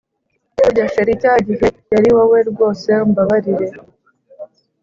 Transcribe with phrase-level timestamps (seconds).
[0.63, 3.67] burya chr cyagihe yari wowe, rwose umbabarire